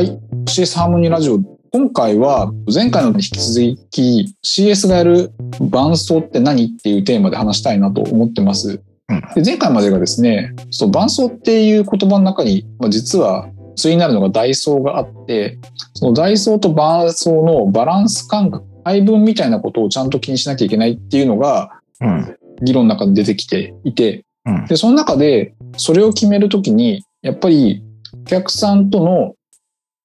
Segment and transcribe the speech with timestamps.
[0.00, 1.38] CS ハーモニーラジオ
[1.72, 8.82] 今回は前回の引き続き CS がやる伴奏って何っていうテーマで話したいなと思ってます。
[9.08, 13.48] うんで前回までがですね、そう伴奏っていう言葉の中に、まあ、実は
[13.80, 15.58] 対になるのが代奏があって、
[15.94, 22.36] その代奏と伴奏のバランス感覚、配分みたいなことをちゃんと気にしなきゃいけないっていうのがうん。
[22.62, 24.66] 議論の中に出てきていて、うん。
[24.66, 27.82] で、その中で、それを決めるときに、やっぱり、
[28.22, 29.34] お客さんとの、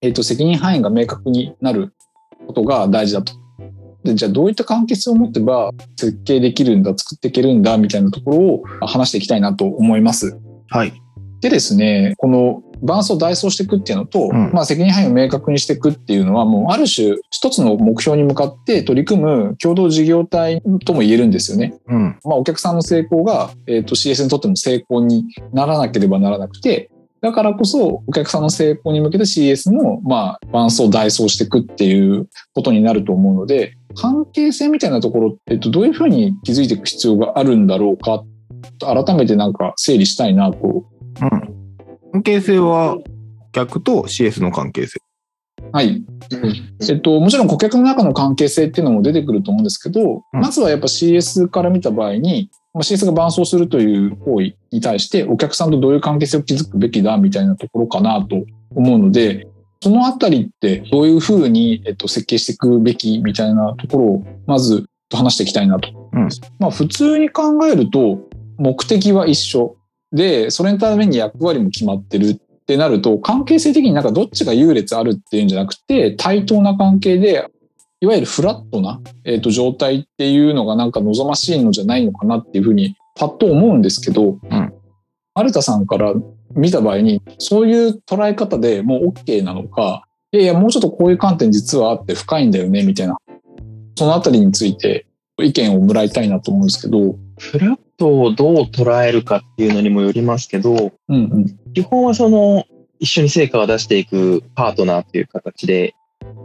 [0.05, 1.91] えっ、と、責任範囲が明確になる
[2.45, 3.33] ことが大事だと。
[4.03, 10.37] で、じゃあどういった関係性を持てば設計できるんだ、作っていけるんだ、みたいなところを話していきたいなと思います。
[10.69, 10.93] はい。
[11.41, 21.73] でですね、この伴奏を代奏していくっていうのと、うんまあ責任範囲を明確にしていくっていうのは、もうある種一つの目標に向かって取り組む共同事業体とも言えるんですよね。
[21.87, 22.19] うん。
[22.23, 26.91] まあ、お客さんの成功が、えー、と CS にとっても成功にならなければならなくて、
[27.25, 38.23] だからこそお客さんの成功に向けて伴も、まあ、伴奏、代奏していくっていうことになると思うので、関係性みたいなところって、えっと、どういうふうに気づいていく必要があるんだろうか、
[38.79, 40.57] 改めてなんか整理したいなと。
[40.67, 41.29] うん。
[42.11, 42.99] 関係性は、
[43.53, 44.99] 客と CS の関係性。
[45.71, 46.05] はい。
[46.87, 58.45] えっと、もちろん顧客の中の関係性っていうのも出てくると思うんですけど、うんまずはやっぱ CS から見た場合に、まあ CS が伴走するという行為に対してお客さんとどういう関係性を築くべきだみたいなところかなと
[58.75, 59.47] 思うので、
[59.81, 65.89] そのあたりってどういうふうに、えっと、設計していくべきみたいなところをまず話していきたいなと。
[66.13, 68.19] うんまあ普通に考えると
[68.57, 69.77] 目的は一緒
[70.11, 77.47] で、それのために役割も決まってるってなると、関係性的になんかどっちが優劣あるっていうんじゃなくて、対等な関係で、
[78.01, 84.73] いわゆるフラットな、えー、と状態っていうのがなんか望ましいのじゃないのかなっていうふうにパッと思うんですけど、うん
[85.35, 86.13] マルタさんから
[86.55, 93.17] 見た場合に、そういう捉え方でもう OK なのか、いやいや、もうちょっとこういう観点実はあって深いんだよね、みたいな。
[93.97, 95.05] そのあたりについて
[95.41, 101.73] 意見をもらいたいなと思うんですけど、フラットをどう捉えるかっていうのにもよりますけど、うんうん。
[101.73, 102.63] 基本はその、
[102.99, 105.95] 一緒に成果を出していくパートナーっていう形で、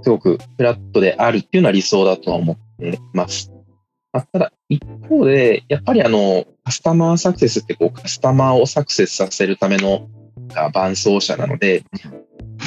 [0.03, 3.53] すごくフラットであるっていうのは理想だとは思ってます。
[4.13, 10.09] まあただ、一方で、やっぱりあの、カスタマーサクセスってこう、カスタマーをサクセスさせるための
[10.73, 11.85] 伴走者なので、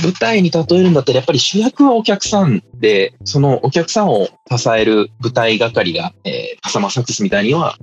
[0.01, 7.75] 舞台に例えるんだったら、やっぱり主役はお客さんで、そのお客さんを支える舞台係が、えーカスタマーサクセスみたいには、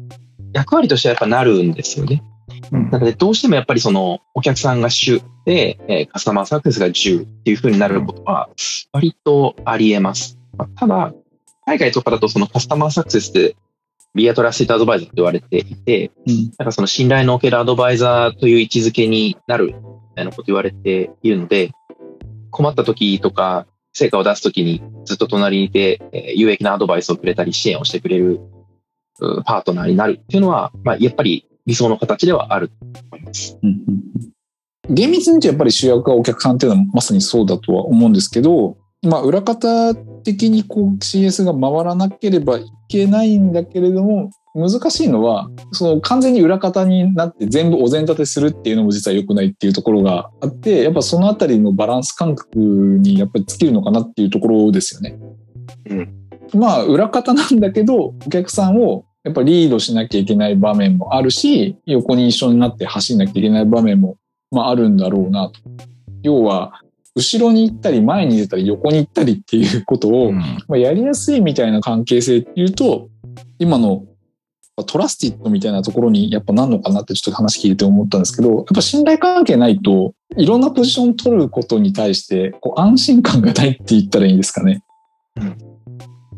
[0.53, 2.23] 役割としてはやっぱなるんですよね。
[2.73, 8.49] うんなので、どうしてもやっぱりその、お客さんが主で、えーカスタマーサクセスが10っていう風になることは、
[8.93, 10.39] 割とあり得ます。
[10.57, 11.13] まあただ、
[11.67, 13.57] 海外とかだとそのカスタマーサクセスって、
[14.15, 19.73] ビアトラスティッドアドバイザーと言われていて、うんなんかその信頼のおけるアドバイザーという位置づけになるみ
[20.17, 21.71] たいなこと言われているので、
[22.51, 28.41] 困った時とか、成果を出す時にずっと隣にいて、えー有益なアドバイスをくれたり支援をしてくれる
[29.21, 32.75] うパートナーになるっていうのは、まあ、やっぱり理想の形ではあると
[33.13, 33.57] 思います。
[33.63, 34.31] うんうんうん
[34.93, 55.17] 厳密に言うとやっぱり主役はお客さんっていうのはまさにそうだとは思うんですけど、まあ、裏方的にこう CS が回らなければいけないんだけれども難しいのはその完全に裏方になって全部お膳立てするっていうのも実は良くないっていうところがあってやっぱそのあたりのバランス感覚にやっぱり尽きるのかなっていうところですよね。
[55.89, 56.17] うん
[56.53, 64.17] まあ裏方なんだけどお客さんをやっぱリードしなきゃいけない場面もあるし横に一緒になって走んなきゃいけない場面も
[64.51, 65.61] まああるんだろうなと。
[66.23, 66.81] 要は
[67.15, 70.39] 後ろに行ったり前に出たり横に行ったりっていうことを、うん
[70.69, 73.09] まあ、やりやすいみたいな関係性っていうと
[73.59, 74.05] 今の
[74.87, 84.83] トラスティットみたいなところにやっぱなんのかなってちょっと話聞いて思ったんですけどやっぱ信頼関係ないといろんなポジション取ることに対してこう安心感がないって言ったらいいんですかね。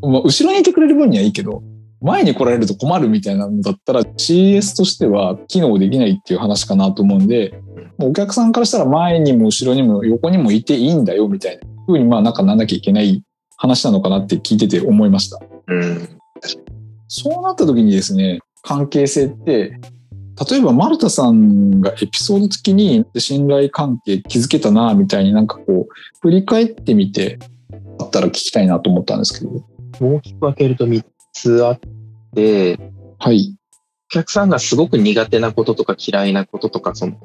[0.02, 1.62] まあ、後ろにいてくれる分にはいいけど
[2.02, 7.60] 前に来られると困るみたいなのだったら CS としては機能できないっていう話かなと思うんで
[7.98, 13.22] もうお客さんからしたら前にも後ろにも横にもいていいんだよみたいなふうにまあなんかなんなきゃいけない
[13.62, 15.38] 話なのかなって聞いてて思いました。
[15.68, 16.08] うん。
[17.06, 19.78] そうなった時にですね、関係性って、
[20.50, 25.92] 例えばマルタさんがエピソード付きに信頼関係築けたな、みたいになんかこう、
[26.22, 27.38] 振り返ってみて、
[28.00, 29.64] あったら聞きたいなと思ったんですけど。
[30.00, 31.80] 大きく分けると3つあっ
[32.34, 32.78] て、
[33.18, 33.56] はい。
[34.06, 37.16] お客さんがすごく苦手なこととか嫌いなこととか、その、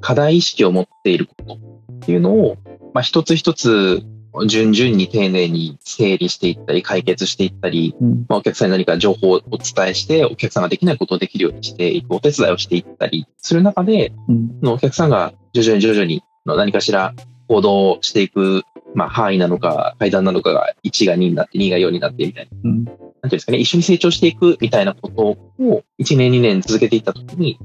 [0.00, 2.56] 課題意識を持っていることっていうのを、
[2.94, 4.02] まあ、一つ一つ、
[4.46, 8.26] 順々に丁寧に整理していったり、解決していったり、うん。
[8.28, 14.60] まあ、お客さんに何か情報をお伝えして、お客さんができないことをできるようにしていく、お手伝いをしていったりする中で、うん。
[14.60, 17.14] のお客さんが徐々に徐々にの何かしら
[17.48, 18.62] 行動していく、
[18.94, 22.70] まあ、範囲なのか、階段なのかが1が2になって、2が4になってみたいな。
[22.70, 27.58] うんていうんですかね、一緒に成長していくみたいなことを1年、2年続けていったときに、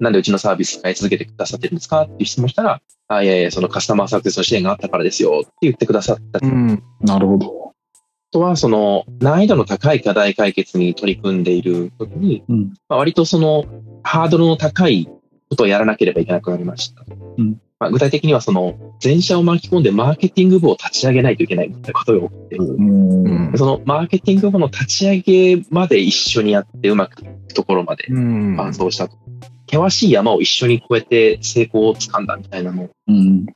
[0.00, 6.82] なんでうちのサービス使い続けてくださってるんですかっていう質問したら、あ、いやいや、そのカスタマーサクセスの支援があったからですよって言ってくださったりうん。
[7.00, 7.46] なるほど。
[7.68, 13.64] あとは、その難易度の高い課題解決に取り組んでいるときに、うんまあ、割とその
[14.02, 15.08] ハードルの高い
[15.50, 17.04] ことをやらなければいけなくなりました。
[17.38, 21.68] うんまあ、具体的には、その全社を巻き込んでマーケティング部を立ち上げないといけない。
[21.68, 23.26] みたいなことが起きて、うん。
[23.26, 23.58] うん。
[23.58, 28.56] そのマーケティング部の立ち上げまで一緒にやってうまくいくところまでうん。
[28.56, 29.16] 伴走したと。
[29.68, 32.88] 険しい山を一緒に越えて成功をつかんだみたいなの。
[33.08, 33.46] うん。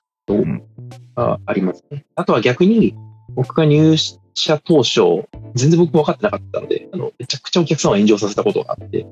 [1.14, 2.04] がありますね。
[2.16, 2.96] あとは逆に、
[3.36, 3.96] 僕が入
[4.34, 9.06] 社当初、全然僕分かってなかったので、あのめちゃくちゃお客さんを炎上させたことがあって、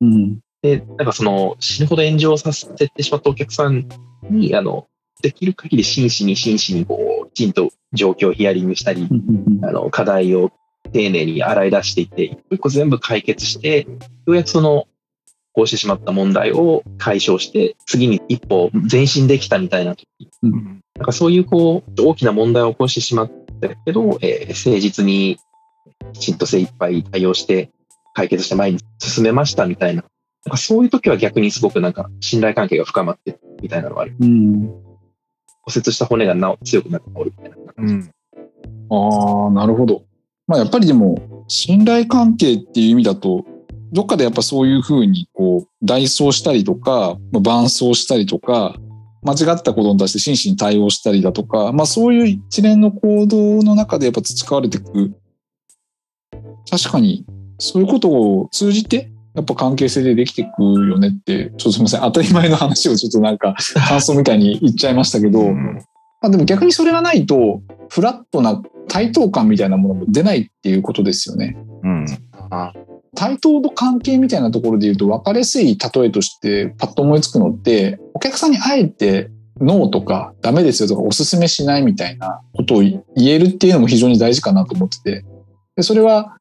[0.00, 3.88] うんで、なんかその死ぬほど炎上させてしまったお客さん
[4.30, 4.86] に、あの、
[5.20, 10.52] できる限り真摯に真摯にこう、きちんと状況をヒアリングしたり、うんあの、課題を
[10.92, 13.88] 丁寧に洗い出していって、一個一個全部解決して、よ
[14.26, 14.86] うやくその、
[15.54, 20.06] こうしてしまった問題を解消して、次に一歩前進できたみたいな時、
[20.42, 20.80] うん。
[20.96, 25.38] なんかそういうこう、大きな問題を起こしてしまったけど、えー誠実に
[26.12, 27.70] きちんと精一杯対応して
[28.14, 30.04] 解決して前に進めましたみたいな。
[30.44, 34.16] なんかそういう時は逆にすごくなんか信頼関係が深まってみたいなのがある。
[34.20, 34.92] うん
[35.64, 37.56] 骨折した骨がなお強くなって治るみたいな。
[37.78, 38.10] うん。
[38.90, 40.02] ああ、なるほど。
[40.46, 43.44] まあやっぱりでも、信頼関係っていう意味だと、
[43.92, 48.76] どっかでやっぱそういうふうに、こう、代走したりとか、まあ伴走したりとか、
[49.22, 55.14] 間違ったことに対して真摯に対応したりだとか、まあそういう一連の行動の中でやっぱ培われていく。
[56.68, 57.24] 確かに、
[57.58, 62.00] そういうことを通じて、やっぱ関係性でできていくよねって、ちょっとすみません。
[62.00, 63.54] 当たり前の話をちょっとなんか
[63.88, 65.74] 感想みたいに言っちゃいましたけど、うん
[66.22, 71.56] まあ、でも逆にそれがないと、フラットな対等感みたいなものも出ないっていうことですよね。
[71.82, 72.06] うん。
[72.50, 72.72] あ
[73.14, 79.30] 対等の関係みたいなところで言うと分かりやすい例えとしてパッと思いつくのって、お客さんにあえて
[79.60, 85.24] ノーとかダメですよとかおすすめしないみたいなことを言えるっていうのも非常に大事かなと思ってて。
[85.76, 86.36] でそれは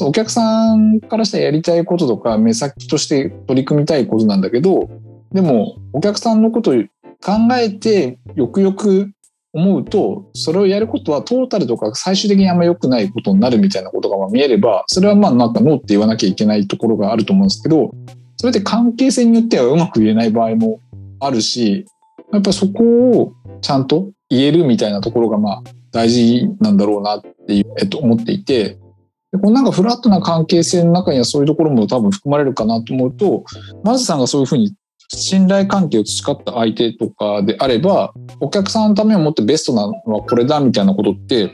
[0.00, 4.90] お客さんからしたらやりたいこととか目先として取り組みたいことなんだけど、
[5.32, 6.74] でもお客さんのことを
[7.22, 9.10] 考えてよくよく
[9.52, 17.92] 思うと、それをやることはトータルとか最終的にあんま良くないことになるみたいなことがま見えれば、それはまあなんかノーって言わなきゃいけないところがあると思うんですけど、
[18.36, 20.80] それで関係性によってはうまく言えない場合も
[21.20, 21.86] あるし、
[22.32, 25.62] やっぱそこをちゃんと言えるみたいなところがまあ
[25.92, 28.76] 大事なんだろうなっていう、えっと、思っていて、
[29.34, 33.44] でこのなんかフラットな関係性の中にはそういうところも多分含まれるかなと思うと、
[33.82, 34.76] マズさんがそういうふうに
[35.08, 41.48] 信頼関係を培った相手とかであれば、お客さんのためをもってベストなのはこれだみたいなことって、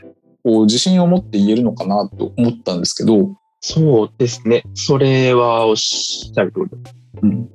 [0.45, 4.63] こう自信を持って言えるのかなと思ったんですけど、そうですね。
[4.75, 6.91] それはおっしゃる通りだ。
[7.23, 7.51] うん。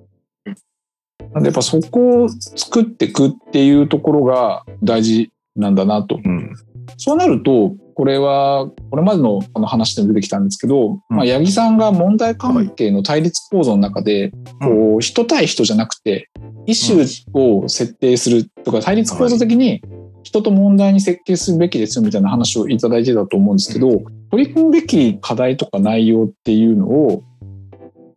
[1.33, 6.19] なんでやっぱそこを作っていくっていうところが大事なんだなと。
[6.23, 6.51] うん。
[6.97, 14.31] そうなると、これは、これまでのあの話でも出てきたんですけど、まあ、八木さんが問題関係の対立構造の中で、
[14.61, 16.29] こう、人対人じゃなくて、
[16.65, 19.81] イシューを設定するとか、対立構造的に
[20.23, 27.23] 人と問題に設計するべきですよみたいな話をいただいてたと思うんですけど、取り組むべき課題とか内容っていうのを、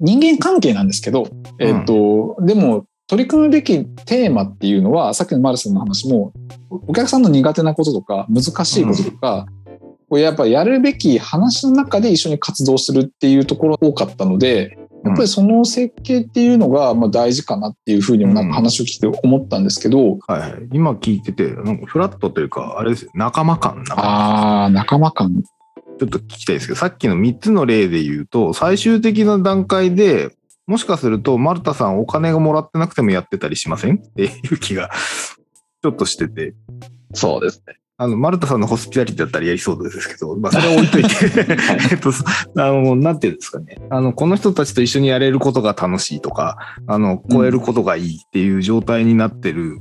[0.00, 1.28] 人間関係なんですけど、
[1.60, 6.32] えっ、と、でも、取り組むべきテーマっていうのは、さっきのマルさんの話も、
[6.70, 9.46] お客さんの苦手なこととか、難しいこととか、
[10.08, 20.68] こうやっぱやるべき話の中で一緒に活動するっていうところが多かったので、やっぱりその設計っていうのがまあ大事かなっていうふうにもなんか話を聞いて思ったんですけど、はいはい。
[20.72, 25.42] 今聞いてて、なんかフラットというか、あれですよ、仲間感ああ、仲間感。
[25.98, 30.30] ちょっと聞きたいですけど、さっきの3つの例で言うと、最終的な段階で、
[30.66, 33.96] もしかすると、マルタさんお金がもらってなくてもやってたりしません？
[33.96, 34.90] っていう気が、
[35.82, 36.54] ちょっとしてて。
[37.14, 37.74] そうですね。
[38.00, 41.08] あの、マルタさんのホスピタリティだったらやりそうですけど、まあ、それは置いといて、
[41.90, 42.10] えっと、
[42.56, 43.76] あの、なんていうんですかね。
[43.90, 49.78] あの、この人たちと一緒にやれることが楽しいとか、あの、超えることがいいっていう状態になってる。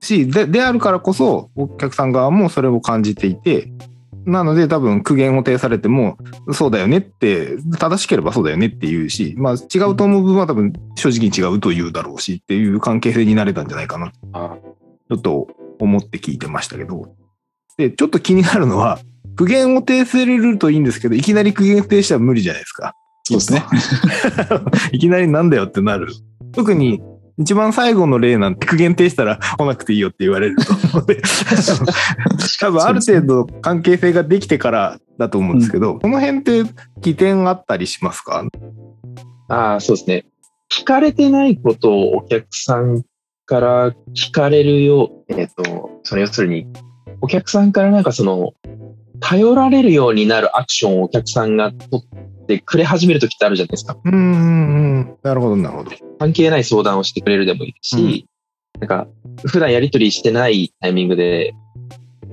[0.00, 3.70] し、で、であるからこそ、お客さん側もそれを感じていて、
[4.24, 6.16] なので多分苦言を呈されても、
[6.52, 14.12] そうだよねって、正しければそうだよねって言うし、まあ違うと思う部分は多分正直に違うと言うだろうしっていう関係性になれたんじゃないかな。
[14.32, 14.56] あ
[15.10, 17.17] ちょっと思って聞いてましたけど。
[17.78, 18.98] で、ちょっと気になるのは、
[19.36, 22.92] 苦言を呈せれるといいんですけど、いきなり苦言を呈したら無理じゃないですか。
[23.22, 23.62] そうですね。
[24.92, 26.08] いきなりなんだよってなる。
[26.52, 27.00] 特に、
[27.38, 31.22] 一番最後の例なんて苦言呈したら来なくていいよって言われると思ので、
[32.58, 36.64] 多分ある程度関係性ができてからだと思うんですけど、この辺って
[37.00, 38.44] 起点あったりしますか？
[39.48, 40.24] ああ、そうですね。
[40.68, 43.04] 聞かれてないことをお客さん
[43.46, 46.66] から聞かれるよう、えっ、と、それ要するに、
[47.20, 48.54] お客さんからなんかその、
[49.20, 53.96] 頼られるようになるアクションをお客さんが取ってくれ始めるときってあるじゃないですか。
[54.04, 55.16] うんうんうん。
[55.22, 55.90] なるほど、なるほど。
[56.18, 58.26] 関係ない相談をしてくれるでもいいし、
[58.80, 59.08] なんか、
[59.46, 61.54] 普段やりとりしてないタイミングで、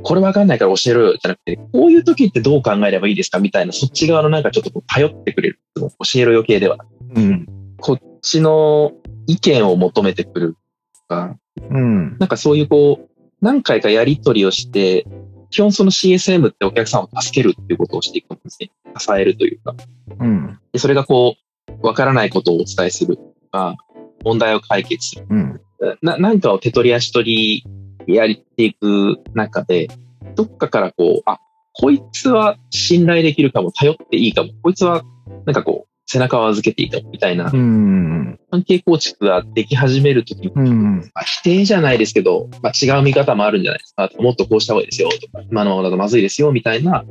[0.03, 5.59] これわかんないから教えろよじゃなくて、こういう時ってどう考えればいいですかみたいな、そっち側のなんかちょっとこう頼ってくれる。
[5.75, 6.77] 教えろよ系では
[7.15, 7.47] うん。
[7.77, 8.93] こっちの
[9.27, 10.57] 意見を求めてくる
[10.93, 11.35] とか、
[11.69, 12.17] うん。
[12.19, 15.05] なんかそういうこう、何回かやりとりをして、
[15.49, 18.71] 基本その CSM ってお客さんを助けるっていうことをしていくんですね。
[18.97, 19.75] 支えるというか。
[20.19, 20.59] うん。
[20.73, 21.35] でそれがこ
[21.81, 23.75] う、わからないことをお伝えするとか、
[24.23, 25.25] 問題を解決する。
[25.29, 25.61] うん。
[26.01, 27.63] な、何かを手取り足取
[28.07, 29.87] りやっていく中で、
[30.35, 31.39] どっかからこう、あ、
[31.73, 35.03] こいつは信頼できるかも、頼っていいかも、こいつは
[35.45, 38.39] なんかこう、背中を預けていいかも、みたいなうん。
[38.51, 40.97] 関係構築ができ始めるとき、うん。
[41.13, 44.09] まあ、否定じゃないですけど、まあ、違う見方もあるんじゃないですか。
[44.19, 47.03] もっとこうした方がいいですよ、とか、今のままだとまずいですよ、みたいな、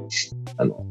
[0.56, 0.86] あの、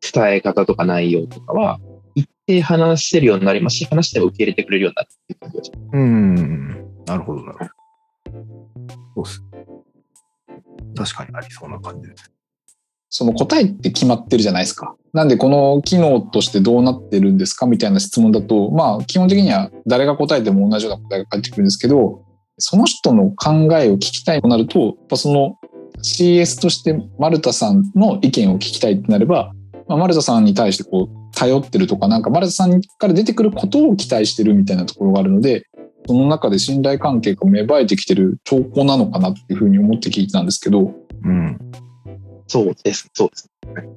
[0.00, 1.80] 伝え方とか内容とかは、
[2.14, 6.68] 一定話せるようになりますし、話しても受け入れてくれるようになるっていう感じがしますうん。
[7.06, 7.70] なるほど、なるほど。
[9.16, 9.42] そうっす。
[10.96, 12.35] 確かにありそうな感じです。
[13.16, 14.94] その答えって決まってるじゃないですか。
[15.14, 22.22] なんでこの機能としてどうなってるんですかみたいな質問だと、まあ基本的には誰が答えても同じような答えが返ってくるんですけど、
[22.58, 25.56] その人の考えを聞きたいとなると、やっぱその
[26.04, 29.54] CS として丸田さんの意見を聞きたいってなれば、
[29.88, 35.64] まあ、丸田さんに対してこう頼ってるとか、なんか丸田さんから出てくることを期待してるみたいなところがあるので、
[36.06, 40.92] その中で信頼関係が芽生えてきてる兆候なのかなっていうふうに思って聞いてたんですけど、
[41.24, 41.58] うん。
[42.46, 43.50] そうです、そうです。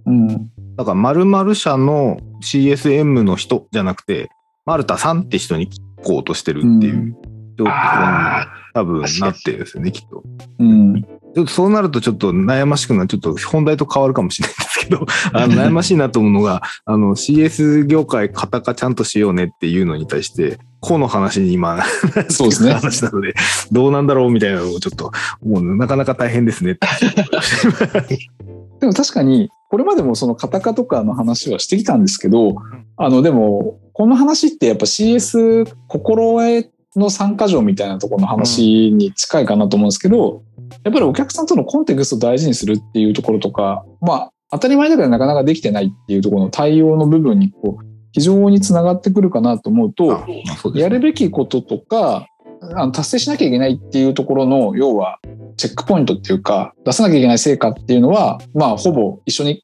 [0.05, 4.29] うん、だから、〇〇社の CSM の人じゃなくて、
[4.65, 7.15] 丸田さんって人に聞こうとしてるっていう
[7.57, 10.23] 状況にあ多分なってるんですよね、きっと。
[10.59, 11.05] うん、
[11.35, 21.83] ちょっとそうなるとちょっと悩ましくなる、ちょっと本題と変わるかもしれないんですけど、 あの悩ましいなと思うのが、あの CS 業界型化ちゃんとしようねっていうのに対して、個の話に今、
[22.29, 23.35] そうですね 話なので、
[23.71, 25.11] どうなんだろうみたいなのをちょっと、
[25.45, 26.79] もうなかなか大変ですね。
[28.79, 32.55] でも確かに、これまでもそのカタカとかの話はしてきたんですけど、
[32.97, 40.41] あの、でも、この話ってやっぱ CS 心得の参加条みたいなところの話に近いかなと思うんですけど、
[40.83, 50.43] やっぱりお客さんとのコンテクストを大事にするっていうところとか、まあ、当たり前だけどなかなかできてないっていうところの対応の部分にこう、非常につながってくるかなと思うと、ね。
[50.75, 52.27] やるべきこととか、
[52.61, 55.19] あの達成しなきゃいけないっていうところの、要は、
[55.57, 59.61] チェックポイントっていうか、出さなきゃいけない成果っていうのは、まあ、ほぼ一緒に、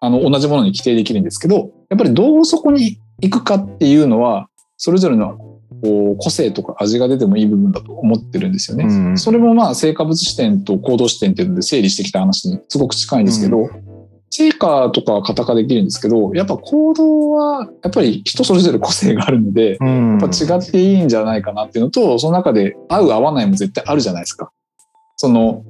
[0.00, 5.38] あの、同じものに規定できるんですけど、やっぱりどうそこに行くかっていうのは、それぞれの
[5.82, 8.84] こう個性とか味が出てもいい部分だと思ってるんですよね。
[8.84, 13.68] うんそれもまあ、成果物視点と行動視点っていうので整理してきた話にすごく近いんですけど、
[14.30, 24.50] 成果とかは型化できるんですけど、やっぱ行動は、やっぱり人それぞれ個性があるので、うんやっぱ違っていいんじゃないかなっていうのと、その中で合う合わないも絶対あるじゃないですか。
[25.16, 25.64] その、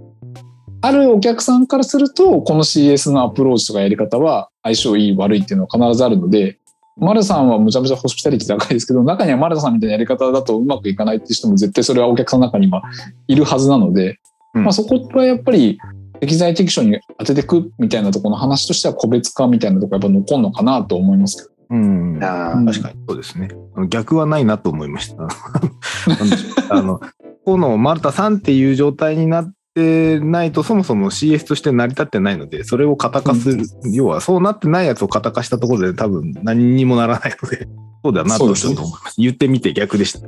[0.82, 6.58] あるお客さんからすると、この CS のアプローチとかやり方は相性いい悪いっていうのは必ずあるので、
[6.98, 12.82] 丸さんはむちゃむちゃホスピタリティ高いですけど、中には丸さんみたいなやり方だとうまくいかないっていう人も絶対それはお客さんの中には
[13.28, 14.18] いるはずなので、
[14.54, 15.78] うんまあそこはやっぱり
[16.20, 21.56] 適材適所に当てていくみたいなところの話としては個別化みたいなところやっぱ残るのかなと思いますけど。
[21.68, 22.20] うん。
[22.20, 23.48] 確かにそうですね。
[23.88, 25.16] 逆はないなと思いました。
[25.16, 27.00] なんでしょうあの、
[27.44, 37.68] このマルタさんっていう状態になってないと、そもそも CS として成り立ってないので、それを型化する、要はそうなってないやつを型化したところで多分何にもならないので、
[38.02, 39.20] そうだなとちょっと思います。
[39.20, 40.26] 言ってみて逆でした。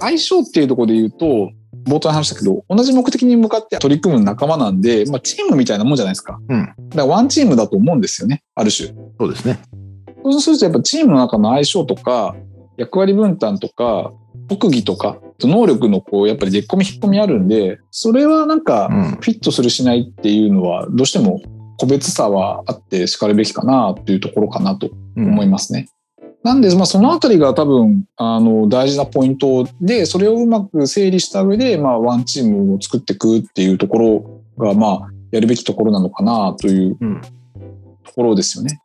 [0.00, 1.50] 相性っていうところで言うと、
[1.84, 6.40] 冒頭に話したけど、同じ目的に向かって取り組む仲間なんで、まあ、チームみたいなもんじゃないですか。
[6.48, 6.60] うん。
[6.60, 8.94] だからワンチームだと思うんですよね、ある種。
[9.18, 9.60] そうですね。
[10.24, 12.34] そうするとやっぱチームの中の相性とか、
[12.78, 14.12] 役割分担とか、
[14.48, 15.18] 特技とか、
[15.48, 19.02] 能力のこう、やっぱり出っ込み引っ込みあるんで、それはなんかうん。
[19.20, 21.40] フィットするしないっていうのは、どうしても
[21.78, 25.88] 個別さはあって叱るべきかなっていうところかなと思いますね。
[26.44, 37.20] なんで、まあ、そのあたりが多分、あの、大事なポイントで、それをうまく整理した上で、まあ、ワンチームを作っていくっていうところが、まあ、やるべきところなのかなといううん。
[38.04, 38.81] ところですよね。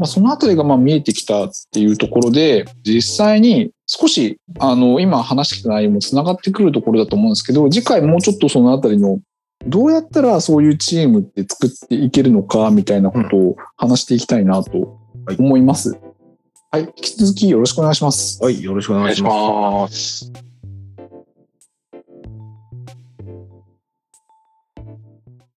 [0.00, 9.20] まあ、そのあたりがまあ見えてきたっていうところで、実際に少し、あの、今話してきた内容もつながってくるところだと思うんですけど、次回もうちょっとそのあたりの、
[9.66, 14.98] どうやったらそういうチームって作っていけるのか、みたいなことを話していきたいなと
[15.38, 16.00] 思います。
[16.70, 16.84] はい。
[16.84, 18.42] 引き続きよろしくお願いします。
[18.42, 19.22] はい、よろしくおお願いし。
[19.22, 20.49] ます。